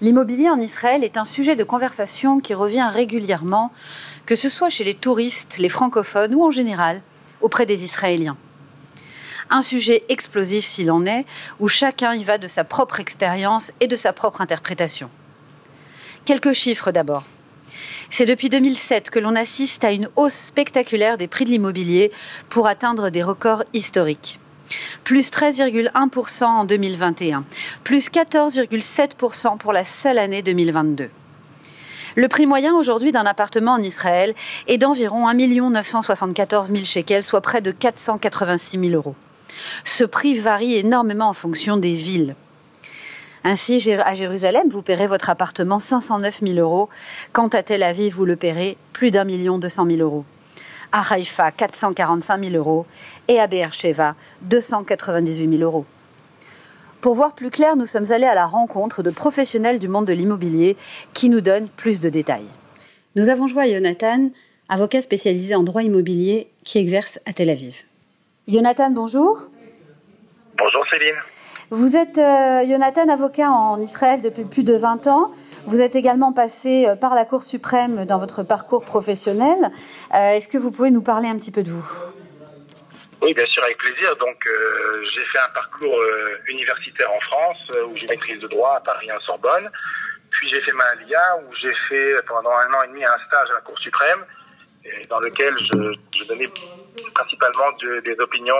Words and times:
L'immobilier 0.00 0.48
en 0.48 0.60
Israël 0.60 1.02
est 1.02 1.16
un 1.16 1.24
sujet 1.24 1.56
de 1.56 1.64
conversation 1.64 2.38
qui 2.38 2.54
revient 2.54 2.88
régulièrement, 2.92 3.72
que 4.26 4.36
ce 4.36 4.48
soit 4.48 4.68
chez 4.68 4.84
les 4.84 4.94
touristes, 4.94 5.58
les 5.58 5.68
francophones 5.68 6.36
ou 6.36 6.44
en 6.44 6.52
général 6.52 7.02
auprès 7.40 7.66
des 7.66 7.84
Israéliens. 7.84 8.36
Un 9.50 9.60
sujet 9.60 10.04
explosif 10.08 10.64
s'il 10.64 10.92
en 10.92 11.04
est, 11.04 11.24
où 11.58 11.66
chacun 11.66 12.14
y 12.14 12.22
va 12.22 12.38
de 12.38 12.46
sa 12.46 12.62
propre 12.62 13.00
expérience 13.00 13.72
et 13.80 13.88
de 13.88 13.96
sa 13.96 14.12
propre 14.12 14.40
interprétation. 14.40 15.10
Quelques 16.24 16.52
chiffres 16.52 16.92
d'abord. 16.92 17.24
C'est 18.10 18.26
depuis 18.26 18.50
2007 18.50 19.10
que 19.10 19.18
l'on 19.18 19.34
assiste 19.34 19.82
à 19.82 19.90
une 19.90 20.08
hausse 20.14 20.34
spectaculaire 20.34 21.18
des 21.18 21.26
prix 21.26 21.44
de 21.44 21.50
l'immobilier 21.50 22.12
pour 22.50 22.68
atteindre 22.68 23.10
des 23.10 23.24
records 23.24 23.64
historiques 23.72 24.38
plus 25.04 25.30
13,1% 25.30 26.44
en 26.44 26.64
2021, 26.64 27.44
plus 27.84 28.10
14,7% 28.10 29.58
pour 29.58 29.72
la 29.72 29.84
seule 29.84 30.18
année 30.18 30.42
2022. 30.42 31.10
Le 32.16 32.28
prix 32.28 32.46
moyen 32.46 32.74
aujourd'hui 32.74 33.12
d'un 33.12 33.26
appartement 33.26 33.72
en 33.72 33.78
Israël 33.80 34.34
est 34.66 34.78
d'environ 34.78 35.28
1 35.28 35.34
974 35.34 36.70
000 36.72 36.84
shekels, 36.84 37.22
soit 37.22 37.40
près 37.40 37.60
de 37.60 37.70
486 37.70 38.78
000 38.78 38.92
euros. 38.92 39.14
Ce 39.84 40.04
prix 40.04 40.34
varie 40.34 40.76
énormément 40.76 41.28
en 41.28 41.34
fonction 41.34 41.76
des 41.76 41.94
villes. 41.94 42.34
Ainsi, 43.44 43.92
à 44.04 44.14
Jérusalem, 44.14 44.68
vous 44.68 44.82
paierez 44.82 45.06
votre 45.06 45.30
appartement 45.30 45.78
509 45.78 46.40
000 46.42 46.58
euros, 46.58 46.88
quant 47.32 47.48
à 47.48 47.62
Tel 47.62 47.82
Aviv, 47.82 48.14
vous 48.14 48.24
le 48.24 48.36
paierez 48.36 48.76
plus 48.92 49.10
d'un 49.10 49.24
million 49.24 49.58
200 49.58 49.86
000 49.86 49.98
euros 50.00 50.24
à 50.92 51.02
Haïfa 51.12 51.50
445 51.50 52.44
000 52.44 52.56
euros 52.56 52.86
et 53.28 53.40
à 53.40 53.46
Beersheba 53.46 54.14
298 54.42 55.58
000 55.58 55.62
euros. 55.62 55.84
Pour 57.00 57.14
voir 57.14 57.34
plus 57.34 57.50
clair, 57.50 57.76
nous 57.76 57.86
sommes 57.86 58.10
allés 58.10 58.26
à 58.26 58.34
la 58.34 58.46
rencontre 58.46 59.02
de 59.02 59.10
professionnels 59.10 59.78
du 59.78 59.86
monde 59.86 60.06
de 60.06 60.12
l'immobilier 60.12 60.76
qui 61.14 61.28
nous 61.28 61.40
donnent 61.40 61.68
plus 61.68 62.00
de 62.00 62.08
détails. 62.08 62.48
Nous 63.14 63.28
avons 63.28 63.46
joint 63.46 63.66
Jonathan, 63.66 64.30
avocat 64.68 65.00
spécialisé 65.00 65.54
en 65.54 65.62
droit 65.62 65.82
immobilier 65.82 66.50
qui 66.64 66.78
exerce 66.78 67.20
à 67.24 67.32
Tel 67.32 67.50
Aviv. 67.50 67.82
Jonathan, 68.48 68.90
bonjour. 68.90 69.48
Bonjour 70.58 70.84
Céline. 70.92 71.14
Vous 71.70 71.96
êtes 71.96 72.16
euh, 72.16 72.64
Jonathan, 72.66 73.06
avocat 73.10 73.50
en 73.50 73.78
Israël 73.78 74.22
depuis 74.22 74.44
plus 74.44 74.64
de 74.64 74.74
20 74.74 75.06
ans. 75.06 75.30
Vous 75.66 75.82
êtes 75.82 75.96
également 75.96 76.32
passé 76.32 76.86
euh, 76.88 76.96
par 76.96 77.14
la 77.14 77.26
Cour 77.26 77.42
suprême 77.42 78.06
dans 78.06 78.16
votre 78.16 78.42
parcours 78.42 78.82
professionnel. 78.82 79.70
Euh, 80.14 80.30
est-ce 80.32 80.48
que 80.48 80.56
vous 80.56 80.70
pouvez 80.70 80.90
nous 80.90 81.02
parler 81.02 81.28
un 81.28 81.36
petit 81.36 81.52
peu 81.52 81.62
de 81.62 81.70
vous? 81.70 81.86
Oui, 83.20 83.34
bien 83.34 83.44
sûr, 83.44 83.62
avec 83.64 83.76
plaisir. 83.76 84.16
Donc, 84.16 84.48
j'ai 85.12 85.24
fait 85.26 85.38
un 85.40 85.52
parcours 85.52 85.98
universitaire 86.48 87.10
en 87.14 87.20
France 87.20 87.58
où 87.90 87.96
j'ai 87.96 88.06
maîtrise 88.06 88.40
de 88.40 88.46
droit 88.46 88.76
à 88.76 88.80
Paris 88.80 89.10
en 89.12 89.20
Sorbonne. 89.20 89.68
Puis 90.30 90.48
j'ai 90.48 90.62
fait 90.62 90.72
ma 90.72 90.94
LIA 91.04 91.38
où 91.38 91.52
j'ai 91.54 91.74
fait 91.88 92.14
pendant 92.28 92.52
un 92.52 92.72
an 92.74 92.82
et 92.84 92.88
demi 92.88 93.04
un 93.04 93.18
stage 93.26 93.50
à 93.50 93.54
la 93.54 93.60
Cour 93.60 93.76
suprême 93.80 94.24
dans 95.10 95.18
lequel 95.18 95.52
je, 95.58 96.24
donnais 96.26 96.48
principalement 97.12 97.72
des 98.04 98.20
opinions 98.20 98.54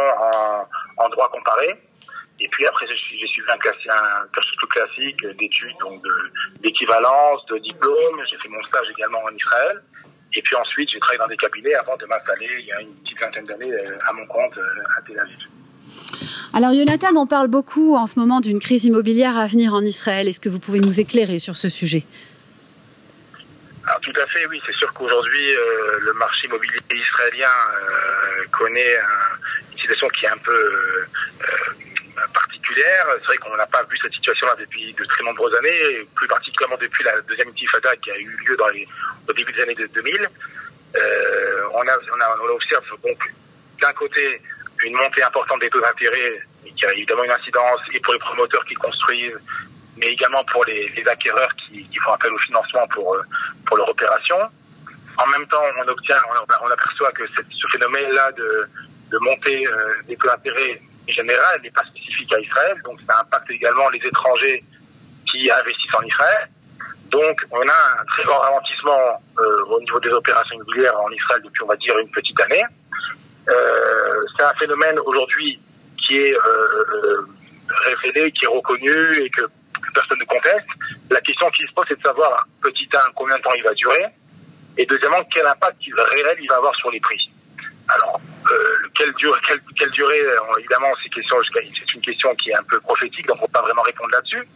en 0.98 1.08
droit 1.08 1.30
comparé. 1.30 1.78
Et 2.40 2.48
puis 2.48 2.66
après, 2.66 2.86
j'ai 2.86 2.96
suivi 2.96 3.24
un, 3.48 3.54
un 3.54 4.26
cursus 4.32 4.56
classique 4.70 5.26
d'études, 5.38 5.76
donc 5.80 6.02
d'équivalence, 6.62 7.44
de, 7.46 7.58
diplôme. 7.58 8.22
J'ai 8.30 8.36
fait 8.36 8.48
mon 8.48 8.62
stage 8.64 8.86
également 8.96 9.22
en 9.24 9.34
Israël. 9.34 9.82
Et 10.34 10.42
puis 10.42 10.54
ensuite, 10.54 10.90
j'ai 10.90 11.00
travaillé 11.00 11.18
dans 11.18 11.26
des 11.26 11.36
cabinets 11.36 11.74
avant 11.74 11.96
de 11.96 12.06
m'installer 12.06 12.48
il 12.60 12.66
y 12.66 12.72
a 12.72 12.80
une 12.80 12.94
petite 12.96 13.18
vingtaine 13.18 13.44
d'années 13.44 13.72
euh, 13.72 13.98
à 14.06 14.12
mon 14.12 14.26
compte 14.26 14.56
euh, 14.58 14.96
à 14.96 15.02
Tel 15.02 15.18
Aviv. 15.18 15.38
Alors 16.52 16.74
Jonathan, 16.74 17.16
on 17.16 17.26
parle 17.26 17.48
beaucoup 17.48 17.96
en 17.96 18.06
ce 18.06 18.18
moment 18.18 18.40
d'une 18.40 18.60
crise 18.60 18.84
immobilière 18.84 19.36
à 19.38 19.46
venir 19.46 19.72
en 19.72 19.80
Israël. 19.80 20.28
Est-ce 20.28 20.40
que 20.40 20.50
vous 20.50 20.60
pouvez 20.60 20.80
nous 20.80 21.00
éclairer 21.00 21.38
sur 21.38 21.56
ce 21.56 21.68
sujet? 21.68 22.04
Alors, 23.86 24.00
tout 24.00 24.12
à 24.22 24.26
fait, 24.26 24.46
oui. 24.48 24.60
C'est 24.66 24.74
sûr 24.74 24.92
qu'aujourd'hui, 24.92 25.50
euh, 25.54 25.98
le 26.00 26.12
marché 26.12 26.46
immobilier 26.46 26.78
israélien 26.92 27.48
connaît 28.52 28.96
une 29.72 29.78
situation 29.78 30.08
qui 30.10 30.26
est 30.26 30.30
un 30.30 30.38
peu 30.38 31.06
c'est 32.76 33.26
vrai 33.26 33.36
qu'on 33.38 33.56
n'a 33.56 33.66
pas 33.66 33.82
vu 33.84 33.96
cette 34.00 34.12
situation-là 34.12 34.54
depuis 34.58 34.92
de 34.92 35.04
très 35.04 35.24
nombreuses 35.24 35.54
années, 35.56 36.06
plus 36.14 36.28
particulièrement 36.28 36.76
depuis 36.80 37.04
la 37.04 37.20
deuxième 37.22 37.48
intifada 37.48 37.94
qui 37.96 38.10
a 38.10 38.18
eu 38.18 38.36
lieu 38.46 38.56
au 39.28 39.32
début 39.32 39.52
des 39.52 39.62
années 39.62 39.74
2000. 39.74 40.28
Euh, 40.96 41.62
on, 41.72 41.80
observe 42.50 42.84
donc 43.04 43.18
d'un 43.80 43.92
côté 43.92 44.40
une 44.84 44.94
montée 44.94 45.22
importante 45.22 45.60
des 45.60 45.70
taux 45.70 45.80
d'intérêt, 45.80 46.42
qui 46.76 46.86
a 46.86 46.92
évidemment 46.92 47.24
une 47.24 47.32
incidence 47.32 47.80
et 47.92 48.00
pour 48.00 48.12
les 48.12 48.18
promoteurs 48.18 48.64
qui 48.64 48.74
construisent, 48.74 49.38
mais 49.96 50.12
également 50.12 50.44
pour 50.44 50.64
les, 50.64 50.92
acquéreurs 51.06 51.54
qui, 51.56 51.88
font 52.04 52.12
appel 52.12 52.32
au 52.32 52.38
financement 52.38 52.86
pour, 52.88 53.14
euh, 53.14 53.22
pour 53.66 53.76
leur 53.76 53.88
opération. 53.88 54.38
En 55.16 55.26
même 55.26 55.46
temps, 55.48 55.62
on 55.78 55.88
obtient, 55.88 56.16
on, 56.62 56.70
aperçoit 56.70 57.10
que 57.12 57.24
ce 57.26 57.68
phénomène-là 57.72 58.32
de, 58.32 58.68
de 59.10 59.18
montée 59.18 59.66
euh, 59.66 59.94
des 60.06 60.16
taux 60.16 60.28
d'intérêt 60.28 60.80
général, 61.12 61.60
n'est 61.62 61.70
pas 61.70 61.84
spécifique 61.84 62.07
à 62.32 62.40
Israël, 62.40 62.76
donc 62.84 62.98
ça 63.08 63.20
impacte 63.20 63.50
également 63.50 63.88
les 63.90 63.98
étrangers 63.98 64.64
qui 65.30 65.50
investissent 65.50 65.94
en 65.94 66.02
Israël. 66.02 66.48
Donc 67.10 67.40
on 67.50 67.60
a 67.60 68.00
un 68.00 68.04
très 68.06 68.24
grand 68.24 68.38
ralentissement 68.38 69.22
euh, 69.38 69.64
au 69.66 69.80
niveau 69.80 70.00
des 70.00 70.10
opérations 70.10 70.56
immobilières 70.56 70.98
en 71.00 71.10
Israël 71.10 71.42
depuis, 71.44 71.62
on 71.62 71.66
va 71.66 71.76
dire, 71.76 71.98
une 71.98 72.10
petite 72.10 72.40
année. 72.40 72.64
Euh, 73.48 74.24
c'est 74.36 74.44
un 74.44 74.54
phénomène 74.54 74.98
aujourd'hui 74.98 75.58
qui 75.96 76.18
est 76.18 76.34
euh, 76.34 77.26
révélé, 77.84 78.30
qui 78.32 78.44
est 78.44 78.48
reconnu 78.48 79.16
et 79.16 79.30
que 79.30 79.42
personne 79.94 80.18
ne 80.18 80.24
conteste. 80.24 80.66
La 81.10 81.20
question 81.20 81.48
qui 81.50 81.62
se 81.66 81.72
pose, 81.72 81.86
c'est 81.88 81.98
de 81.98 82.02
savoir, 82.02 82.46
petit 82.62 82.88
un, 82.94 83.10
combien 83.14 83.36
de 83.36 83.42
temps 83.42 83.54
il 83.56 83.64
va 83.64 83.72
durer, 83.74 84.06
et 84.76 84.86
deuxièmement, 84.86 85.24
quel 85.32 85.46
impact 85.46 85.78
réel 85.82 86.38
il 86.40 86.48
va 86.48 86.56
avoir 86.56 86.74
sur 86.76 86.90
les 86.90 87.00
prix? 87.00 87.30
Alors, 87.88 88.20
quelle, 88.94 89.12
durée, 89.14 89.40
quelle, 89.76 89.90
durée 89.90 90.20
euh, 90.20 90.58
Évidemment, 90.58 90.88
c'est 91.02 91.14
une 91.94 92.00
question 92.00 92.34
qui 92.36 92.50
est 92.50 92.54
un 92.54 92.62
peu 92.64 92.80
prophétique, 92.80 93.26
donc 93.26 93.38
on 93.38 93.42
ne 93.42 93.46
peut 93.46 93.52
pas 93.52 93.62
vraiment 93.62 93.82
répondre 93.82 94.10
là-dessus. 94.12 94.46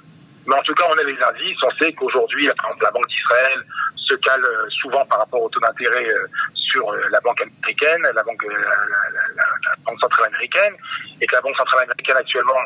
Mais 0.46 0.56
en 0.56 0.62
tout 0.62 0.74
cas, 0.74 0.84
on 0.88 0.98
a 0.98 1.04
les 1.04 1.16
indices. 1.22 1.58
On 1.62 1.70
sait 1.76 1.92
qu'aujourd'hui, 1.92 2.46
par 2.46 2.66
exemple, 2.66 2.84
la 2.84 2.90
Banque 2.90 3.08
d'Israël 3.08 3.64
se 3.96 4.14
cale 4.14 4.44
euh, 4.44 4.68
souvent 4.70 5.04
par 5.06 5.18
rapport 5.20 5.42
au 5.42 5.48
taux 5.48 5.60
d'intérêt 5.60 6.06
sur 6.54 6.92
la 7.10 7.20
Banque 7.20 7.40
américaine, 7.42 8.02
la 8.14 8.22
Banque, 8.22 8.44
la, 8.44 9.74
Banque 9.84 10.00
centrale 10.00 10.26
américaine, 10.26 10.74
et 11.20 11.26
que 11.26 11.34
la 11.34 11.40
Banque 11.40 11.56
centrale 11.56 11.84
américaine 11.84 12.16
actuellement 12.16 12.60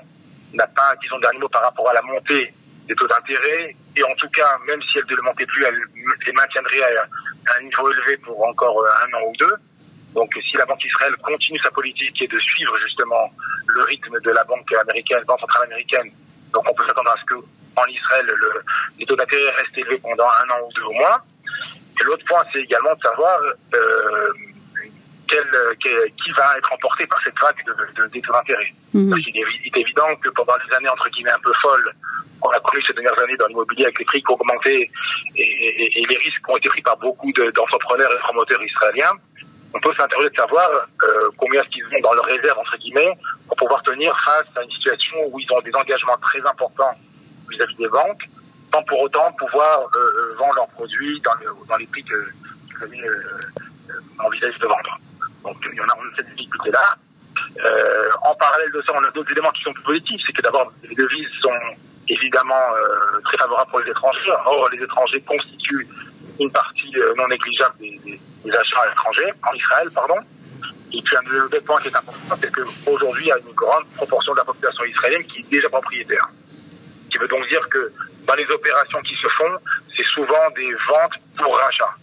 n'a 0.55 0.67
pas, 0.69 0.95
disons, 1.03 1.19
dernier 1.19 1.39
mot 1.39 1.49
par 1.49 1.63
rapport 1.63 1.89
à 1.91 1.95
la 1.95 2.03
montée 2.03 2.53
des 2.87 2.95
taux 2.95 3.09
d'intérêt. 3.09 3.77
Et 3.97 4.03
en 4.05 4.15
tout 4.15 4.29
cas, 4.31 4.59
même 4.67 4.81
si 4.83 4.99
elle 4.99 5.07
ne 5.11 5.17
le 5.17 5.23
montait 5.23 5.47
plus, 5.47 5.65
elle 5.65 5.81
les 6.25 6.33
maintiendrait 6.33 6.83
à 6.83 7.57
un 7.59 7.63
niveau 7.63 7.91
élevé 7.91 8.17
pour 8.19 8.47
encore 8.47 8.85
un 9.03 9.15
an 9.17 9.23
ou 9.27 9.33
deux. 9.39 9.57
Donc 10.17 10.33
si 10.43 10.57
la 10.57 10.65
Banque 10.65 10.85
Israël 10.85 11.15
continue 11.23 11.59
sa 11.61 11.71
politique 11.71 12.21
et 12.23 12.27
de 12.27 12.39
suivre 12.41 12.75
justement 12.81 13.31
le 13.69 13.83
rythme 13.83 14.19
de 14.19 14.31
la 14.31 14.43
Banque 14.45 14.73
américaine, 14.73 15.23
Banque 15.27 15.41
centrale 15.41 15.67
américaine, 15.67 16.11
donc 16.53 16.65
on 16.69 16.75
peut 16.75 16.87
s'attendre 16.89 17.11
à 17.11 17.21
ce 17.21 17.25
que 17.27 17.35
en 17.77 17.87
Israël, 17.87 18.27
le, 18.27 18.63
les 18.99 19.05
taux 19.05 19.17
d'intérêt 19.17 19.51
restent 19.51 19.77
élevés 19.77 19.99
pendant 19.99 20.25
un 20.25 20.51
an 20.51 20.67
ou 20.67 20.73
deux 20.73 20.83
au 20.85 20.93
moins. 20.93 21.19
Et 22.01 22.05
l'autre 22.05 22.25
point, 22.27 22.43
c'est 22.53 22.61
également 22.61 22.95
de 22.95 23.01
savoir 23.03 23.39
euh, 23.75 24.33
quel, 25.29 25.45
qui 25.81 26.31
va 26.33 26.57
être 26.57 26.73
emporté 26.73 27.07
par 27.07 27.21
cette 27.23 27.39
vague 27.39 27.63
de, 27.67 28.07
des 28.07 28.21
taux 28.23 28.33
d'intérêt. 28.33 28.73
Mhm. 28.95 29.11
Parce 29.11 29.23
qu'il 29.23 29.37
est, 29.37 29.77
évident 29.77 30.17
que 30.23 30.31
pendant 30.31 30.55
les 30.67 30.77
années 30.77 30.89
entre 30.89 31.09
guillemets 31.11 31.33
un 31.33 31.41
peu 31.43 31.53
folles 31.61 31.93
qu'on 32.41 32.51
a 32.51 32.61
connues 32.61 32.83
ces 32.87 32.95
dernières 32.95 33.23
années 33.23 33.37
dans 33.37 33.47
l'immobilier 33.47 33.85
avec 33.85 33.99
les 33.99 34.05
prix 34.05 34.23
qui 34.23 34.31
ont 34.31 34.35
augmenté 34.35 34.91
et, 35.37 36.01
et, 36.01 36.07
les 36.07 36.17
risques 36.17 36.43
qui 36.45 36.51
ont 36.51 36.57
été 36.57 36.69
pris 36.69 36.83
par 36.83 36.97
beaucoup 36.99 37.33
d'entrepreneurs 37.33 38.11
et 38.13 38.19
promoteurs 38.21 38.63
israéliens, 38.63 39.13
on 39.77 39.81
peut 39.81 39.93
s'interroger 39.99 40.31
de 40.31 40.37
savoir 40.37 40.71
euh, 40.71 41.31
combien 41.37 41.61
est-ce 41.61 41.69
qu'ils 41.69 41.85
ont 41.85 42.01
dans 42.01 42.13
leur 42.15 42.25
réserve, 42.25 42.59
entre 42.59 42.77
guillemets, 42.79 43.13
pour 43.47 43.57
pouvoir 43.59 43.83
tenir 43.83 44.17
face 44.25 44.47
à 44.57 44.63
une 44.63 44.71
situation 44.71 45.17
où 45.29 45.39
ils 45.39 45.53
ont 45.53 45.61
des 45.61 45.75
engagements 45.75 46.17
très 46.23 46.41
importants 46.41 46.95
vis-à-vis 47.51 47.77
des 47.77 47.89
banques, 47.89 48.23
sans 48.73 48.83
pour 48.85 49.01
autant 49.03 49.31
pouvoir 49.33 49.81
euh, 49.81 49.99
euh, 49.99 50.35
vendre 50.39 50.55
leurs 50.55 50.69
produits 50.69 51.21
dans, 51.21 51.77
les 51.77 51.87
prix 51.87 52.03
qu'ils 52.05 52.83
avaient 52.83 53.11
envisagé 54.19 54.59
de 54.59 54.67
vendre. 54.67 54.99
Donc 55.45 55.57
il 55.71 55.77
y 55.77 55.81
en 55.81 55.85
a, 55.85 55.97
on 55.99 56.13
a 56.13 56.17
cette 56.17 56.35
difficulté-là. 56.35 56.97
en 58.23 58.35
parallèle 58.35 58.73
de 58.73 58.83
ça, 58.83 58.93
on 58.95 59.05
a 59.05 59.11
d'autres 59.11 59.33
éléments 59.33 59.53
qui 59.53 59.63
sont 59.63 59.75
plus 59.75 59.85
positifs. 59.85 60.23
C'est 60.27 60.33
que 60.33 60.43
d'abord, 60.43 60.73
les 60.83 60.95
devises 60.95 61.29
sont 61.43 61.61
évidemment 62.09 62.73
très 63.25 63.37
favorables 63.37 63.71
pour 63.71 63.81
les 63.81 63.91
étrangers. 63.91 64.33
Or, 64.47 64.69
les 64.73 64.83
étrangers 64.83 65.21
constituent 65.21 65.87
une 66.41 66.51
partie 66.51 66.93
non 67.17 67.29
négligeable 67.29 67.79
des 67.79 68.21
les 68.47 68.57
achats 68.57 68.81
à 68.83 68.89
l'étranger, 68.89 69.33
en 69.43 69.55
Israël, 69.55 69.91
pardon. 69.93 70.17
Et 70.93 71.03
puis 71.03 71.17
un 71.17 71.23
deuxième 71.23 71.63
point 71.65 71.81
qui 71.81 71.89
est 71.89 71.97
important, 71.97 72.37
c'est 72.41 72.53
qu'aujourd'hui, 72.53 73.25
il 73.25 73.29
y 73.29 73.33
a 73.33 73.39
une 73.39 73.55
grande 73.55 73.87
proportion 73.97 74.33
de 74.33 74.39
la 74.39 74.45
population 74.45 74.85
israélienne 74.85 75.25
qui 75.25 75.41
est 75.41 75.51
déjà 75.51 75.69
propriétaire. 75.69 76.29
Ce 77.05 77.11
qui 77.11 77.19
veut 77.19 77.29
donc 77.29 77.47
dire 77.49 77.69
que 77.69 77.93
dans 78.27 78.35
les 78.35 78.47
opérations 78.47 79.01
qui 79.03 79.15
se 79.17 79.29
font, 79.29 79.59
c'est 79.97 80.07
souvent 80.13 80.51
des 80.55 80.73
ventes 80.73 81.15
pour 81.37 81.57
rachat. 81.57 81.95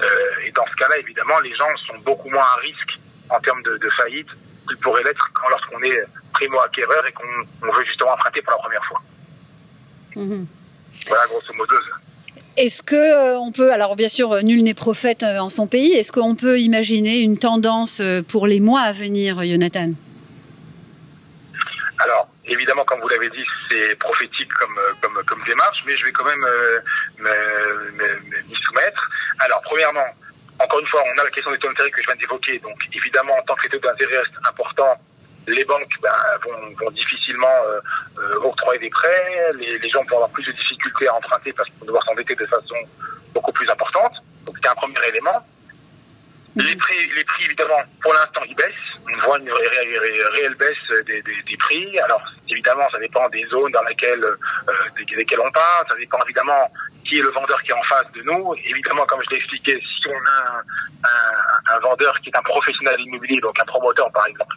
Euh, 0.00 0.46
et 0.46 0.52
dans 0.52 0.64
ce 0.66 0.76
cas-là, 0.76 0.98
évidemment, 0.98 1.38
les 1.40 1.54
gens 1.54 1.68
sont 1.86 1.98
beaucoup 1.98 2.30
moins 2.30 2.44
à 2.44 2.56
risque 2.60 2.98
en 3.28 3.38
termes 3.40 3.62
de, 3.62 3.90
faillite 3.96 4.28
qu'ils 4.66 4.78
pourraient 4.78 5.02
l'être 5.02 5.28
lorsqu'on 5.50 5.82
est 5.82 6.04
primo-acquéreur 6.32 7.06
et 7.06 7.12
qu'on 7.12 7.72
veut 7.72 7.84
justement 7.84 8.12
emprunter 8.12 8.40
pour 8.42 8.52
la 8.52 8.58
première 8.58 8.84
fois. 8.86 9.02
Mhm. 10.16 10.46
Voilà, 11.06 11.26
grosso 11.26 11.52
modo. 11.54 11.74
Est-ce 12.60 12.82
que 12.82 13.38
on 13.38 13.52
peut, 13.52 13.72
alors 13.72 13.96
bien 13.96 14.08
sûr, 14.08 14.42
nul 14.42 14.62
n'est 14.62 14.74
prophète 14.74 15.22
en 15.22 15.48
son 15.48 15.66
pays, 15.66 15.92
est-ce 15.92 16.12
qu'on 16.12 16.34
peut 16.34 16.60
imaginer 16.60 17.20
une 17.20 17.38
tendance 17.38 18.02
pour 18.28 18.46
les 18.46 18.60
mois 18.60 18.82
à 18.82 18.92
venir, 18.92 19.42
Jonathan? 19.42 19.92
Alors, 22.04 22.28
évidemment, 22.44 22.84
comme 22.84 23.00
vous 23.00 23.08
l'avez 23.08 23.30
dit, 23.30 23.42
c'est 23.70 23.98
prophétique 23.98 24.52
comme, 24.52 24.78
comme, 25.00 25.24
comme 25.24 25.42
démarche, 25.46 25.82
mais 25.86 25.96
je 25.96 26.04
vais 26.04 26.12
quand 26.12 26.26
même 26.26 26.44
m'y 27.18 28.56
soumettre. 28.66 29.10
Alors, 29.38 29.62
premièrement, 29.62 30.04
encore 30.58 30.80
une 30.80 30.86
fois, 30.88 31.02
on 31.14 31.18
a 31.18 31.24
la 31.24 31.30
question 31.30 31.52
des 31.52 31.58
taux 31.58 31.68
d'intérêt 31.68 31.90
que 31.90 32.02
je 32.02 32.08
viens 32.08 32.16
d'évoquer. 32.16 32.58
Donc, 32.58 32.76
évidemment, 32.92 33.38
en 33.38 33.42
tant 33.44 33.54
que 33.54 33.62
les 33.62 33.70
taux 33.70 33.88
d'intérêt 33.88 34.18
restent 34.18 34.32
importants, 34.46 35.00
les 35.46 35.64
banques 35.64 35.94
ben, 36.02 36.10
vont, 36.80 36.90
difficilement 36.90 37.46
euh, 37.66 37.80
euh, 38.18 38.44
octroyer 38.44 38.80
des 38.80 38.90
prêts. 38.90 39.52
Les, 39.54 39.90
gens 39.90 40.02
vont 40.04 40.16
avoir 40.16 40.30
plus 40.30 40.44
de 40.44 40.52
difficultés 40.52 41.08
à 41.08 41.14
emprunter 41.14 41.52
parce 41.52 41.68
qu'ils 41.68 41.78
vont 41.80 41.86
devoir 41.86 42.04
s'endetter 42.04 42.34
de 42.34 42.46
façon 42.46 42.76
beaucoup 43.34 43.52
plus 43.52 43.68
importante. 43.68 44.12
Donc, 44.46 44.56
c'est 44.62 44.68
un 44.68 44.74
premier 44.74 44.98
élément. 45.08 45.44
Les 46.56 46.76
prix, 46.76 47.10
les 47.14 47.24
prix, 47.24 47.44
évidemment, 47.44 47.80
pour 48.02 48.12
l'instant, 48.12 48.42
ils 48.46 48.56
baissent. 48.56 48.74
On 49.06 49.26
voit 49.26 49.38
une 49.38 49.50
réelle 49.50 50.54
baisse 50.56 51.04
des, 51.06 51.56
prix. 51.58 51.98
Alors, 52.00 52.22
évidemment, 52.48 52.88
ça 52.90 52.98
dépend 52.98 53.28
des 53.28 53.46
zones 53.46 53.70
dans 53.72 53.82
lesquelles, 53.84 54.24
euh, 54.24 54.36
desquelles 55.16 55.40
on 55.40 55.50
parle. 55.52 55.86
Ça 55.88 55.96
dépend 55.96 56.18
évidemment 56.24 56.70
qui 57.04 57.18
est 57.18 57.22
le 57.22 57.30
vendeur 57.30 57.62
qui 57.62 57.70
est 57.70 57.74
en 57.74 57.82
face 57.82 58.10
de 58.12 58.22
nous. 58.22 58.54
Évidemment, 58.66 59.04
comme 59.06 59.20
je 59.24 59.30
l'ai 59.30 59.36
expliqué, 59.36 59.80
si 59.80 60.08
on 60.08 60.12
a 60.12 60.62
un, 61.74 61.78
vendeur 61.80 62.18
qui 62.20 62.30
est 62.30 62.36
un 62.36 62.42
professionnel 62.42 63.00
immobilier, 63.00 63.40
donc 63.40 63.58
un 63.58 63.64
promoteur 63.64 64.10
par 64.12 64.26
exemple, 64.26 64.56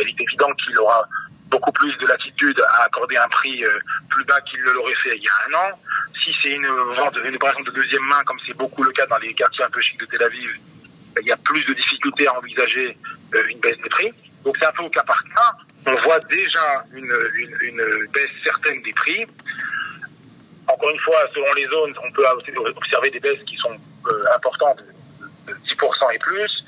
il 0.00 0.08
est 0.08 0.20
évident 0.20 0.52
qu'il 0.54 0.78
aura 0.78 1.06
beaucoup 1.52 1.72
plus 1.72 1.94
de 1.98 2.06
latitude 2.06 2.60
à 2.66 2.84
accorder 2.84 3.16
un 3.16 3.28
prix 3.28 3.62
euh, 3.62 3.78
plus 4.08 4.24
bas 4.24 4.40
qu'il 4.40 4.60
ne 4.64 4.70
l'aurait 4.70 4.94
fait 4.94 5.16
il 5.16 5.22
y 5.22 5.28
a 5.28 5.32
un 5.48 5.54
an. 5.62 5.78
Si 6.24 6.34
c'est 6.42 6.52
une 6.52 6.66
vente, 6.96 7.16
une 7.22 7.34
opération 7.34 7.62
de 7.62 7.70
deuxième 7.70 8.04
main, 8.04 8.22
comme 8.24 8.38
c'est 8.46 8.56
beaucoup 8.56 8.82
le 8.82 8.92
cas 8.92 9.06
dans 9.06 9.18
les 9.18 9.34
quartiers 9.34 9.64
un 9.64 9.70
peu 9.70 9.80
chics 9.80 10.00
de 10.00 10.06
Tel 10.06 10.22
Aviv, 10.22 10.50
il 11.20 11.26
y 11.26 11.32
a 11.32 11.36
plus 11.36 11.64
de 11.64 11.74
difficultés 11.74 12.26
à 12.26 12.38
envisager 12.38 12.96
euh, 13.34 13.44
une 13.48 13.60
baisse 13.60 13.78
des 13.82 13.90
prix. 13.90 14.12
Donc 14.44 14.56
c'est 14.58 14.66
un 14.66 14.72
peu 14.72 14.82
au 14.82 14.90
cas 14.90 15.02
par 15.02 15.22
cas. 15.24 15.52
On 15.86 15.94
voit 16.02 16.20
déjà 16.30 16.84
une, 16.94 17.12
une, 17.60 18.06
baisse 18.12 18.30
certaine 18.44 18.80
des 18.82 18.92
prix. 18.92 19.26
Encore 20.68 20.90
une 20.90 21.00
fois, 21.00 21.16
selon 21.34 21.52
les 21.54 21.66
zones, 21.66 21.94
on 22.02 22.12
peut 22.12 22.24
observer 22.76 23.10
des 23.10 23.20
baisses 23.20 23.42
qui 23.46 23.56
sont 23.56 23.76
euh, 24.06 24.24
importantes, 24.34 24.82
de 25.46 25.52
10% 25.52 26.14
et 26.14 26.18
plus, 26.18 26.61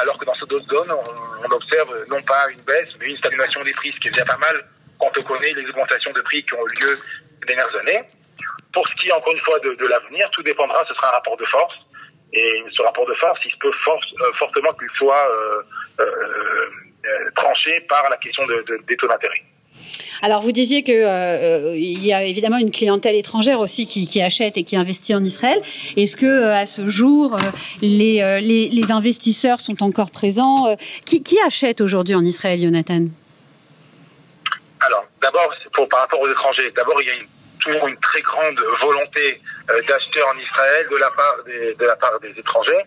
alors 0.00 0.18
que 0.18 0.24
dans 0.24 0.34
d'autres 0.46 0.66
zones, 0.66 0.90
on, 0.92 1.52
observe 1.52 2.06
non 2.08 2.22
pas 2.22 2.48
une 2.50 2.60
baisse, 2.62 2.88
mais 2.98 3.06
une 3.06 3.16
stagnation 3.18 3.62
des 3.62 3.72
prix, 3.72 3.92
ce 3.92 4.00
qui 4.00 4.08
est 4.08 4.10
déjà 4.10 4.24
pas 4.24 4.36
mal 4.36 4.64
quand 4.98 5.10
on 5.18 5.24
connaît 5.24 5.52
les 5.52 5.64
augmentations 5.68 6.12
de 6.12 6.20
prix 6.22 6.42
qui 6.44 6.54
ont 6.54 6.66
eu 6.66 6.82
lieu 6.82 6.98
ces 7.40 7.46
dernières 7.46 7.76
années. 7.76 8.02
Pour 8.72 8.86
ce 8.88 8.94
qui 8.96 9.08
est 9.08 9.12
encore 9.12 9.32
une 9.32 9.40
fois 9.40 9.58
de, 9.60 9.86
l'avenir, 9.86 10.28
tout 10.32 10.42
dépendra, 10.42 10.84
ce 10.88 10.94
sera 10.94 11.08
un 11.08 11.12
rapport 11.12 11.36
de 11.36 11.44
force. 11.46 11.74
Et 12.32 12.64
ce 12.76 12.82
rapport 12.82 13.06
de 13.06 13.14
force, 13.14 13.40
il 13.44 13.50
se 13.50 13.56
peut 13.58 13.70
euh, 13.70 14.32
fortement 14.38 14.72
qu'il 14.74 14.90
soit 14.96 15.28
euh, 16.00 16.10
tranché 17.34 17.80
par 17.88 18.10
la 18.10 18.16
question 18.16 18.44
de, 18.46 18.64
des 18.86 18.96
taux 18.96 19.08
d'intérêt. 19.08 19.42
Alors 20.22 20.40
vous 20.40 20.52
disiez 20.52 20.82
que 20.82 20.92
euh, 20.92 21.76
il 21.76 22.04
y 22.04 22.12
a 22.12 22.24
évidemment 22.24 22.58
une 22.58 22.70
clientèle 22.70 23.14
étrangère 23.16 23.60
aussi 23.60 23.86
qui, 23.86 24.22
achète 24.22 24.56
et 24.56 24.64
qui 24.64 24.76
investit 24.76 25.14
en 25.14 25.22
Israël. 25.22 25.60
Est-ce 25.96 26.16
que 26.16 26.26
euh, 26.26 26.54
à 26.54 26.66
ce 26.66 26.88
jour 26.88 27.36
euh, 27.36 27.40
les, 27.80 28.90
investisseurs 28.90 29.60
sont 29.60 29.82
encore 29.82 30.10
présents 30.10 30.76
qui, 31.04 31.22
qui 31.22 31.38
achète 31.40 31.80
aujourd'hui 31.80 32.14
en 32.14 32.24
Israël, 32.24 32.60
Jonathan? 32.60 33.06
Alors 34.80 35.04
d'abord 35.20 35.52
par 35.90 36.00
rapport 36.00 36.20
aux 36.20 36.30
étrangers, 36.30 36.72
d'abord 36.76 37.00
il 37.02 37.08
y 37.08 37.10
a 37.10 37.14
toujours 37.60 37.88
une 37.88 37.96
très 37.96 38.22
grande 38.22 38.58
volonté 38.80 39.40
d'acheter 39.68 40.22
en 40.22 40.38
Israël 40.38 40.86
de 40.90 41.84
la 41.84 41.96
part 41.96 42.20
des 42.20 42.30
étrangers. 42.38 42.84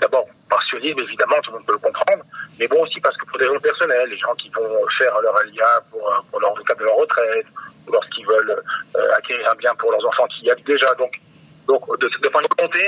D'abord 0.00 0.26
par 0.48 0.62
sionisme, 0.64 1.00
évidemment, 1.00 1.40
tout 1.42 1.50
le 1.52 1.58
monde 1.58 1.66
peut 1.66 1.72
le 1.72 1.78
comprendre, 1.78 2.22
mais 2.58 2.68
bon 2.68 2.82
aussi 2.82 3.00
parce 3.00 3.16
que 3.16 3.24
pour 3.26 3.38
des 3.38 3.46
raisons 3.46 3.60
personnelles, 3.60 4.08
les 4.10 4.18
gens 4.18 4.34
qui 4.34 4.50
vont 4.50 4.86
faire 4.98 5.18
leur 5.20 5.38
alia 5.38 5.80
pour, 5.90 6.24
pour 6.30 6.40
leur, 6.40 6.54
cas 6.64 6.74
de 6.74 6.84
leur 6.84 6.96
retraite, 6.96 7.46
ou 7.86 7.92
lorsqu'ils 7.92 8.26
veulent 8.26 8.62
euh, 8.96 9.12
acquérir 9.16 9.48
un 9.50 9.54
bien 9.54 9.74
pour 9.76 9.90
leurs 9.92 10.04
enfants 10.06 10.26
qui 10.26 10.46
y 10.46 10.50
habitent 10.50 10.66
déjà. 10.66 10.94
Donc, 10.96 11.18
donc 11.66 11.98
de, 11.98 12.08
de 12.08 12.28
point 12.28 12.42
volonté, 12.58 12.80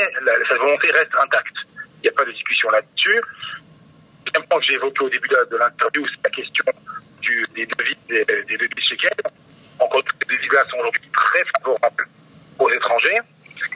cette 0.49 0.59
volonté 0.59 0.91
reste 0.91 1.15
intacte. 1.23 1.56
Il 1.99 2.03
n'y 2.03 2.09
a 2.09 2.12
pas 2.12 2.25
de 2.25 2.33
discussion 2.33 2.71
là-dessus. 2.71 3.21
Le 4.35 4.43
point 4.49 4.59
que 4.59 4.67
j'ai 4.69 4.75
évoqué 4.75 5.05
au 5.05 5.09
début 5.09 5.29
de, 5.29 5.56
l'interview, 5.56 6.06
c'est 6.09 6.25
la 6.25 6.31
question 6.31 6.65
du, 7.21 7.47
des 7.55 7.67
devis 7.67 7.97
des, 8.09 8.25
des 8.25 8.56
devis 8.56 8.83
chez 8.83 8.97
Encore 9.79 10.03
les 10.29 10.37
devis-là 10.37 10.65
sont 10.71 10.79
aujourd'hui 10.79 11.11
très 11.12 11.44
favorables 11.56 12.09
aux 12.59 12.71
étrangers. 12.71 13.21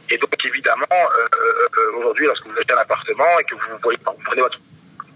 Et 0.08 0.18
donc, 0.18 0.30
évidemment, 0.44 0.86
euh, 0.92 1.28
euh, 1.36 1.68
euh, 1.78 1.96
aujourd'hui, 1.98 2.26
lorsque 2.26 2.46
vous 2.46 2.56
achetez 2.58 2.72
un 2.72 2.78
appartement 2.78 3.38
et 3.40 3.44
que 3.44 3.54
vous, 3.54 3.78
voyez, 3.82 3.98
vous 4.04 4.12
prenez 4.24 4.42
votre, 4.42 4.58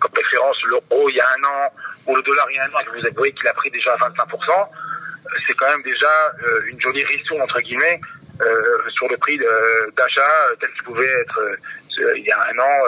comme 0.00 0.10
référence 0.14 0.56
l'euro 0.64 1.08
il 1.08 1.16
y 1.16 1.20
a 1.20 1.26
un 1.28 1.44
an 1.44 1.72
ou 2.06 2.16
le 2.16 2.22
dollar 2.22 2.46
il 2.50 2.56
y 2.56 2.58
a 2.58 2.64
un 2.64 2.72
an 2.72 2.80
et 2.80 2.84
que 2.84 2.90
vous 2.90 3.14
voyez 3.16 3.32
qu'il 3.32 3.46
a 3.46 3.52
pris 3.52 3.70
déjà 3.70 3.94
25%, 3.96 4.68
c'est 5.46 5.54
quand 5.54 5.68
même 5.68 5.82
déjà 5.82 6.32
une 6.66 6.80
jolie 6.80 7.04
ristourne, 7.04 7.42
entre 7.42 7.60
guillemets, 7.60 8.00
sur 8.88 9.08
le 9.08 9.16
prix 9.18 9.38
d'achat 9.38 10.46
tel 10.58 10.72
qu'il 10.72 10.82
pouvait 10.82 11.06
être 11.06 11.40
il 12.16 12.24
y 12.24 12.32
a 12.32 12.38
un 12.40 12.58
an. 12.58 12.84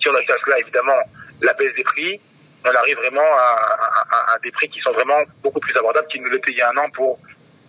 si 0.00 0.08
on 0.08 0.14
ajoute 0.14 0.30
à 0.30 0.36
cela, 0.44 0.58
évidemment, 0.60 0.98
la 1.40 1.54
baisse 1.54 1.74
des 1.74 1.82
prix, 1.82 2.20
on 2.64 2.74
arrive 2.74 2.96
vraiment 2.98 3.32
à, 3.34 4.34
à, 4.34 4.38
des 4.44 4.52
prix 4.52 4.68
qui 4.68 4.80
sont 4.80 4.92
vraiment 4.92 5.22
beaucoup 5.42 5.60
plus 5.60 5.76
abordables 5.76 6.06
qu'ils 6.08 6.22
ne 6.22 6.28
l'étaient 6.28 6.52
il 6.52 6.58
y 6.58 6.62
a 6.62 6.70
un 6.70 6.76
an 6.76 6.90
pour 6.90 7.18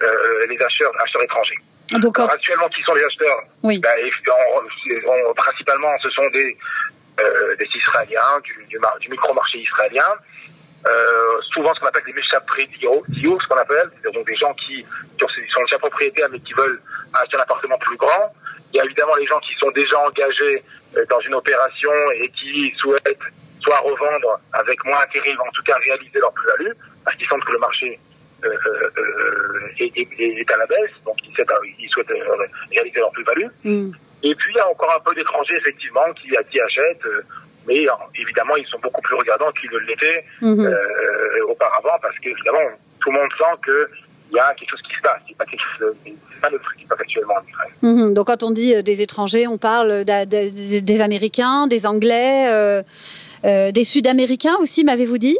les 0.01 0.61
acheteurs, 0.61 0.91
acheteurs 1.01 1.23
étrangers. 1.23 1.59
Donc, 1.91 2.19
actuellement, 2.19 2.69
qui 2.69 2.81
sont 2.83 2.93
les 2.93 3.03
acheteurs 3.03 3.39
oui. 3.61 3.79
Ben, 3.79 3.95
principalement, 5.35 5.91
ce 6.01 6.09
sont 6.09 6.27
des, 6.29 6.57
euh, 7.19 7.55
des 7.57 7.67
Israéliens, 7.75 8.39
du, 8.43 8.65
du, 8.69 8.79
du 8.99 9.09
micro-marché 9.09 9.59
israélien. 9.59 10.07
Euh, 10.85 11.41
souvent 11.53 11.73
ce 11.73 11.79
qu'on 11.79 11.85
appelle 11.87 12.03
des 12.05 12.13
méchappés 12.13 12.67
d'IO, 12.67 13.03
ce 13.07 13.47
qu'on 13.47 13.55
appelle, 13.55 13.89
donc 14.13 14.27
des 14.27 14.35
gens 14.35 14.53
qui, 14.55 14.83
qui 14.83 15.51
sont 15.53 15.63
déjà 15.63 15.79
propriétaires 15.79 16.27
mais 16.29 16.39
qui 16.39 16.53
veulent 16.53 16.81
acheter 17.13 17.37
un 17.37 17.41
appartement 17.41 17.77
plus 17.77 17.95
grand. 17.95 18.33
Il 18.73 18.77
y 18.77 18.79
a 18.81 18.85
évidemment 18.85 19.15
les 19.15 19.25
gens 19.25 19.39
qui 19.39 19.53
sont 19.59 19.71
déjà 19.71 19.97
engagés 19.99 20.63
euh, 20.97 21.05
dans 21.09 21.19
une 21.21 21.35
opération 21.35 21.91
et 22.15 22.29
qui 22.29 22.73
souhaitent 22.77 23.17
soit 23.61 23.79
revendre 23.79 24.39
avec 24.51 24.83
moins 24.83 24.99
intérêt, 25.01 25.33
en 25.39 25.51
tout 25.53 25.63
cas 25.63 25.75
réaliser 25.85 26.19
leur 26.19 26.33
plus-value, 26.33 26.73
parce 27.05 27.15
qu'ils 27.15 27.27
sentent 27.27 27.45
que 27.45 27.53
le 27.53 27.59
marché 27.59 27.99
euh, 28.45 28.89
euh, 28.97 29.69
est, 29.79 30.51
à 30.51 30.57
la 30.57 30.65
baisse, 30.65 30.91
donc 31.05 31.15
ils 31.25 31.33
souhaitent, 31.33 31.51
ils 31.79 31.89
souhaitent 31.89 32.13
réaliser 32.71 32.99
leur 32.99 33.11
plus-value. 33.11 33.47
Mm. 33.63 33.91
Et 34.23 34.35
puis 34.35 34.53
il 34.53 34.57
y 34.57 34.59
a 34.59 34.69
encore 34.69 34.93
un 34.95 34.99
peu 34.99 35.15
d'étrangers 35.15 35.55
effectivement 35.57 36.05
qui, 36.15 36.29
qui 36.51 36.59
achètent, 36.59 37.07
mais 37.67 37.85
évidemment 38.15 38.55
ils 38.55 38.67
sont 38.67 38.79
beaucoup 38.79 39.01
plus 39.01 39.15
regardants 39.15 39.51
qu'ils 39.51 39.71
ne 39.71 39.79
l'étaient 39.79 40.25
mm-hmm. 40.41 41.41
auparavant, 41.49 41.97
parce 42.01 42.17
qu'évidemment 42.19 42.69
tout 43.01 43.11
le 43.11 43.19
monde 43.19 43.29
sent 43.37 43.57
que 43.61 43.89
il 44.31 44.37
y 44.37 44.39
a 44.39 44.53
quelque 44.55 44.71
chose 44.71 44.81
qui 44.81 44.95
se 44.95 45.01
passe. 45.01 45.21
C'est 45.27 45.37
pas 45.37 45.45
pas 46.41 46.49
le 46.49 46.59
truc 46.59 46.77
qui 46.77 46.83
se 46.83 46.89
passe 46.89 47.01
actuellement 47.01 47.35
en 47.35 47.47
Israël. 47.47 47.71
Mm-hmm. 47.83 48.13
Donc 48.13 48.27
quand 48.27 48.43
on 48.43 48.51
dit 48.51 48.81
des 48.81 49.01
étrangers, 49.01 49.47
on 49.47 49.57
parle 49.57 50.05
des 50.05 51.01
Américains, 51.01 51.67
des 51.67 51.85
Anglais, 51.85 52.83
des 53.43 53.83
Sud-Américains 53.83 54.55
aussi, 54.59 54.83
m'avez-vous 54.83 55.17
dit? 55.17 55.37